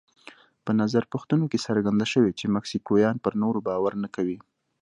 [0.65, 4.37] په نظر پوښتنو کې څرګنده شوې چې مکسیکویان پر نورو باور نه کوي.